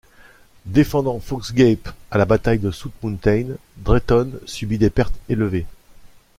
Défendant 0.65 1.19
Fox's 1.19 1.53
Gap 1.53 1.93
à 2.09 2.17
la 2.17 2.25
bataille 2.25 2.57
de 2.57 2.71
South 2.71 2.91
Mountain, 3.03 3.49
Drayton 3.77 4.31
subit 4.47 4.79
des 4.79 4.89
pertes 4.89 5.13
élevées. 5.29 5.67